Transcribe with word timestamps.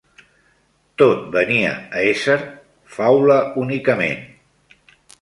Tot 1.01 1.27
venia 1.35 1.75
a 1.77 2.03
ésser 2.15 2.39
faula 2.97 3.39
únicament. 3.69 4.29